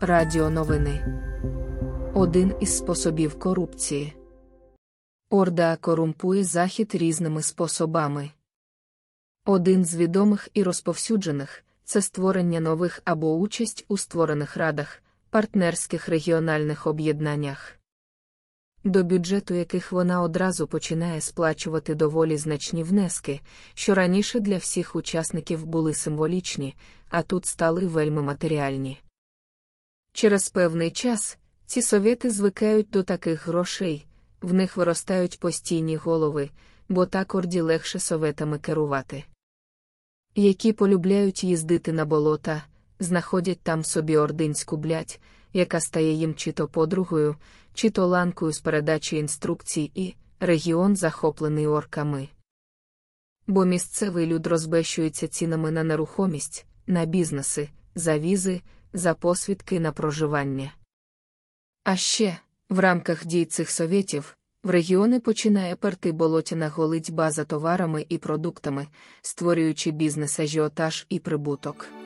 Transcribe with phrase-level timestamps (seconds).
[0.00, 1.22] Радіоновини
[2.14, 4.12] один із способів корупції.
[5.30, 8.30] Орда корумпує захід різними способами.
[9.44, 16.86] Один з відомих і розповсюджених це створення нових або участь у створених радах, партнерських регіональних
[16.86, 17.78] об'єднаннях,
[18.84, 23.40] до бюджету яких вона одразу починає сплачувати доволі значні внески,
[23.74, 26.74] що раніше для всіх учасників були символічні,
[27.08, 28.98] а тут стали вельми матеріальні.
[30.12, 34.06] Через певний час ці совєти звикають до таких грошей,
[34.40, 36.50] в них виростають постійні голови,
[36.88, 39.24] бо так орді легше советами керувати.
[40.34, 42.62] Які полюбляють їздити на болота,
[43.02, 45.20] знаходять там собі ординську блядь,
[45.52, 47.36] яка стає їм чи то подругою,
[47.74, 52.28] чи то ланкою з передачі інструкцій і регіон захоплений орками.
[53.46, 58.60] Бо місцевий люд розбещується цінами на нерухомість, на бізнеси, за візи,
[58.92, 60.72] за посвідки на проживання.
[61.84, 62.38] А ще,
[62.68, 68.86] в рамках дій цих совєтів, в регіони починає перти болотяна голить база товарами і продуктами,
[69.22, 72.01] створюючи бізнес ажіотаж і прибуток.